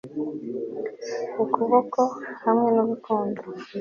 [1.43, 2.01] ukuboko
[2.43, 3.41] hamwe nurukundo